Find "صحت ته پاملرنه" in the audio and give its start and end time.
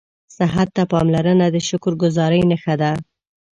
0.37-1.47